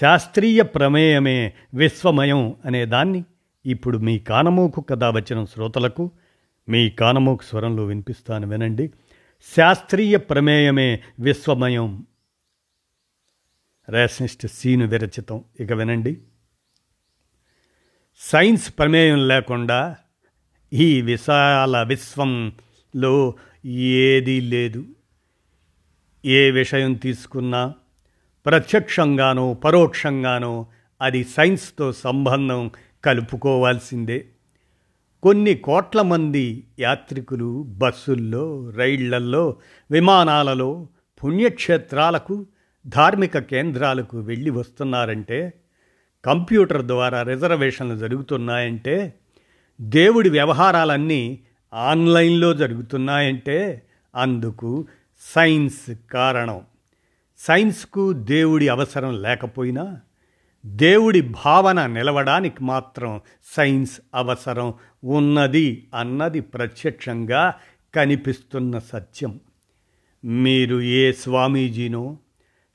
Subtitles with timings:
[0.00, 3.24] శాస్త్రీయ ప్రమేయమే విశ్వమయం అనే దాన్ని
[3.66, 6.10] ఇప్పుడు మీ కానమోకు కథ వచ్చిన శ్రోతలకు
[6.68, 8.90] మీ కానమోకు స్వరంలో వినిపిస్తాను వినండి.
[9.56, 12.06] శాస్త్రీయ ప్రమేయమే విశ్వమయం.
[13.88, 15.44] Rationalist scene విరచితం.
[15.60, 16.18] ఇక వినండి.
[18.18, 19.96] సైన్స్ ప్రమేయం లేకుండా
[20.72, 23.34] ఈ విశాల విశ్వంలో
[23.64, 24.84] ఏదీ లేదు.
[26.24, 27.74] ఏ విషయం తీసుకున్నా
[28.46, 30.66] ప్రత్యక్షంగానో పరోక్షంగానో
[31.02, 32.70] అది సైన్స్తో సంబంధం
[33.04, 34.28] కలుపుకోవాల్సిందే.
[35.22, 39.56] కొన్ని కోట్ల మంది యాత్రికులు బస్సుల్లో రైళ్ళల్లో
[39.90, 40.88] విమానాలలో
[41.24, 42.46] పుణ్యక్షేత్రాలకు
[42.86, 45.52] ధార్మిక కేంద్రాలకు వెళ్ళి వస్తున్నారంటే
[46.24, 49.14] కంప్యూటర్ ద్వారా రిజర్వేషన్లు జరుగుతున్నాయంటే
[49.80, 51.40] దేవుడి వ్యవహారాలన్నీ
[51.74, 53.82] ఆన్లైన్లో జరుగుతున్నాయంటే
[54.16, 54.86] అందుకు
[55.34, 56.60] సైన్స్ కారణం.
[57.42, 60.00] సైన్స్కు దేవుడి అవసరం లేకపోయినా
[60.66, 63.20] దేవుడి భావన నిలవడానికి మాత్రం
[63.56, 67.54] సైన్స్ అవసరం ఉన్నది అన్నది ప్రత్యక్షంగా
[67.94, 69.40] కనిపిస్తున్న సత్యం.
[70.24, 72.18] మీరు ఏ స్వామీజీనో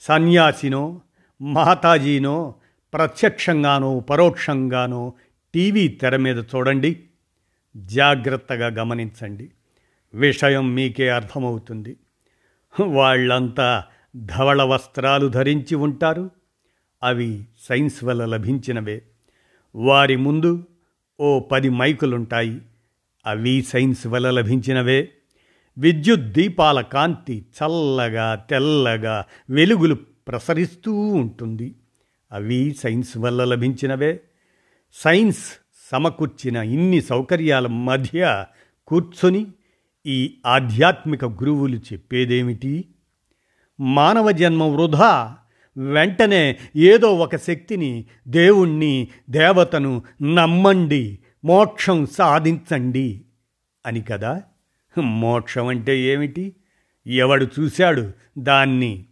[0.00, 1.00] సన్యాసినో
[1.40, 2.54] మాతాజీనో
[2.94, 5.12] ప్రత్యక్షంగానో పరోక్షంగానో
[5.54, 7.02] టీవీ తెర మీద చూడండి.
[7.76, 9.50] జాగ్రత్తగా గమనించండి.
[10.14, 11.96] విషయం మీకే అర్థమవుతుంది.
[12.80, 13.84] వాళ్ళంతా
[14.16, 16.30] ధవళ వస్త్రాలు ధరించి ఉంటారు.
[17.02, 19.02] అవి సైన్స్ వల్ల లభించినవే.
[19.74, 20.64] వారి ముందు
[21.20, 22.60] ఓ పది మైకులుంటాయి.
[23.26, 25.08] అవి సైన్స్ వల్ల లభించినవే.
[25.78, 29.94] విద్యుత్ దీపాల కాంతి చల్లగా తెల్లగా వెలుగులు
[30.28, 31.74] ప్రసరిస్తూ ఉంటుంది.
[32.32, 34.20] అవి సైన్స్ వల్ల లభించినవే.
[34.94, 35.52] సైన్స్
[35.92, 38.46] సమకూర్చిన ఇన్ని సౌకర్యాల మధ్య
[38.86, 39.46] కూర్చొని
[40.06, 42.84] ఈ ఆధ్యాత్మిక గురువులు చెప్పేదేమిటి?
[43.80, 45.36] మానవ జన్మ వృధా.
[45.78, 53.24] వెంటనే ఏదో ఒక శక్తిని దేవుణ్ణి దేవతను నమ్మండి మోక్షం సాధించండి
[53.86, 54.42] అని కదా?
[54.98, 56.56] మోక్షం అంటే ఏమిటి?
[57.06, 59.04] ఎవడు చూశాడు దాన్ని?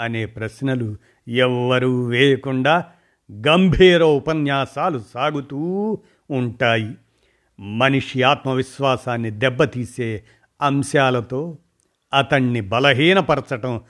[0.00, 0.96] అనే ప్రశ్నలు
[1.28, 2.84] ఎవ్వరూ వేయకుండా
[3.32, 5.58] గంభీర ఉపన్యాసాలు సాగుతూ
[6.30, 6.94] ఉంటాయి.
[7.60, 10.22] మనిషి ఆత్మవిశ్వాసాన్ని దెబ్బతీసే
[10.62, 11.58] అంశాలతో
[12.14, 13.80] అతన్ని బలహీనపరచటం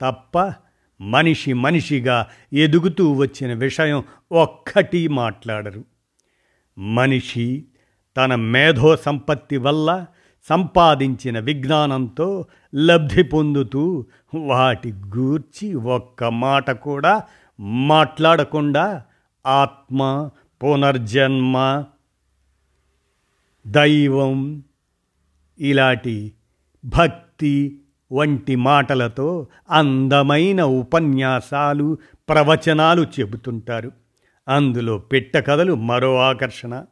[0.00, 0.54] తప్ప
[1.00, 5.84] మనిషి మనిషిగా ఎదుగుతూ వచ్చిన విషయం ఒక్కటి మాట్లాడరు.
[6.78, 7.64] మనిషి
[8.16, 10.06] తన మేధో సంపత్తి వల్ల
[10.48, 17.22] సంపాదించిన విజ్ఞానంతో లబ్ధి పొందుతూ వాటి గూర్చి ఒక్క మాట కూడా
[17.60, 19.04] మాట్లాడకుండా
[19.46, 20.30] ఆత్మ
[20.64, 21.84] పునర్జన్మ
[23.66, 24.62] దైవం
[25.58, 26.32] ఇలాంటి
[26.84, 27.80] భక్తి
[28.12, 33.92] వంటి మాటలతో అందమైన ఉపన్యాసాలు ప్రవచనాలు చెబుతుంటారు.
[34.48, 36.84] అందులో పెట్ట కథలు మరో ఆకర్షణ.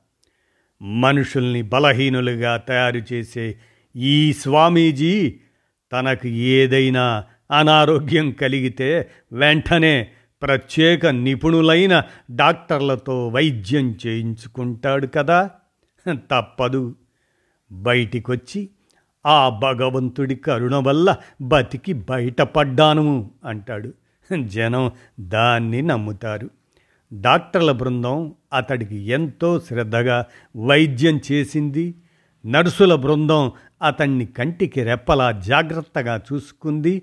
[0.83, 3.59] మనుషుల్ని బలహీనులుగా తయారు చేసే
[3.97, 5.37] ఈ స్వామీజీ
[5.93, 7.25] తనకు ఏదైనా
[7.59, 10.09] అనారోగ్యం కలిగితే వెంటనే
[10.43, 15.51] ప్రత్యేక నిపుణులైన డాక్టర్లతో వైద్యం చేయించుకుంటాడు కదా.
[16.09, 16.97] తప్పదు.
[17.73, 18.71] బయటికొచ్చి
[19.27, 23.93] ఆ భగవంతుడి కరుణ వల్ల బతికి బయటపడ్డాను అంటాడు.
[24.45, 24.91] జనం
[25.21, 26.51] దాన్ని నమ్ముతారు.
[27.13, 30.27] డాక్టర్ల బృందం అతడికి ఎంతో శ్రద్ధగా
[30.57, 31.95] వైద్యం చేసింది.
[32.47, 33.53] నర్సుల బృందం
[33.83, 37.03] అతన్ని కంటికి రెప్పలా జాగ్రత్తగా చూసుకుంది.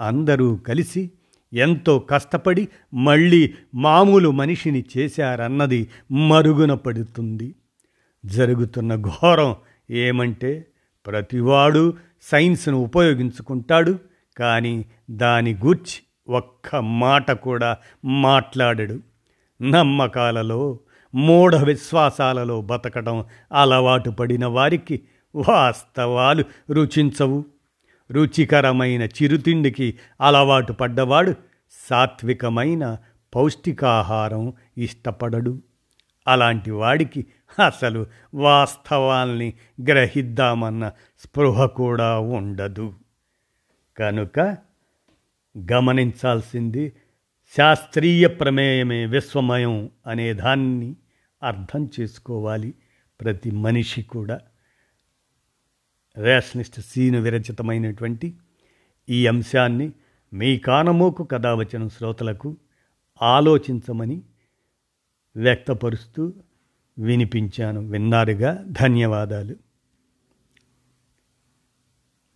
[0.00, 1.10] అందరూ కలిసి
[1.52, 7.54] ఎంతో కష్టపడి మళ్ళీ మామూలు మనిషిని చేశారన్నది మరుగున పడుతుంది.
[8.26, 9.56] జరుగుతున్న ఘోరం
[9.90, 10.66] ఏమంటే
[11.06, 13.98] ప్రతివాడు సైన్స్ను ఉపయోగించుకుంటాడు
[14.38, 18.98] కానీ దాని గూర్చి ఒక్క మాట కూడా మాట్లాడడు.
[19.62, 20.78] నమ్మకాలలో
[21.14, 25.00] మూఢ విశ్వాసాలలో బతకడం అలవాటు పడిన వారికి
[25.34, 27.44] వాస్తవాలు రుచించవు.
[28.10, 31.34] రుచికరమైన చిరుతిండికి అలవాటు పడ్డవాడు
[31.90, 32.96] సాత్వికమైన
[33.34, 35.58] పౌష్టికాహారం ఇష్టపడడు.
[36.28, 37.26] అలాంటి వాడికి
[37.58, 39.54] అసలు వాస్తవాల్ని
[39.88, 42.94] గ్రహిద్దామన్న స్పృహ కూడా ఉండదు.
[43.98, 44.56] కనుక
[45.72, 46.92] గమనించాల్సింది
[47.56, 50.96] శాస్త్రీయ ప్రమేయమే విశ్వమయం అనే దాన్ని
[51.42, 52.74] అర్థం చేసుకోవాలి
[53.20, 54.40] ప్రతి మనిషి కూడా.
[56.16, 58.34] రేషనిస్ట్ సీను విరచితమైనటువంటి
[59.08, 59.92] ఈ అంశాన్ని
[60.32, 62.56] మీ కానమోకు కథావచనం శ్రోతలకు
[63.22, 64.22] ఆలోచించమని
[65.36, 66.32] వ్యక్తపరుస్తూ
[66.98, 67.80] వినిపించాను.
[67.80, 68.64] విన్నారుగా.
[68.68, 69.54] ధన్యవాదాలు.